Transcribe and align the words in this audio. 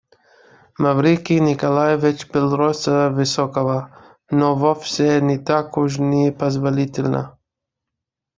Маврикий 0.79 1.39
Николаевич 1.41 2.25
был 2.31 2.55
роста 2.55 3.11
высокого, 3.11 3.95
но 4.31 4.55
вовсе 4.55 5.21
не 5.21 5.37
так 5.37 5.77
уж 5.77 5.99
непозволительно. 5.99 7.37